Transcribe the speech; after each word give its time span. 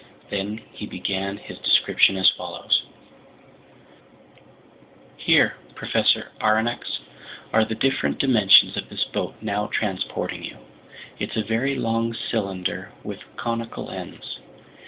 Then 0.31 0.61
he 0.71 0.87
began 0.87 1.37
his 1.37 1.59
description 1.59 2.17
as 2.17 2.27
follows: 2.31 2.81
"Here, 5.15 5.57
Professor 5.75 6.31
Aronnax, 6.41 7.01
are 7.53 7.63
the 7.63 7.75
different 7.75 8.17
dimensions 8.17 8.75
of 8.77 8.89
this 8.89 9.03
boat 9.05 9.35
now 9.41 9.67
transporting 9.67 10.43
you. 10.43 10.57
It's 11.19 11.37
a 11.37 11.43
very 11.43 11.75
long 11.75 12.15
cylinder 12.15 12.91
with 13.03 13.19
conical 13.37 13.91
ends. 13.91 14.39